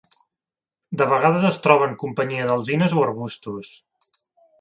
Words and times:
De 1.01 1.05
vegades 1.11 1.45
es 1.49 1.59
troba 1.65 1.87
en 1.89 1.93
companyia 2.05 2.47
d'alzines 2.53 2.97
o 2.99 3.05
arbustos. 3.09 3.71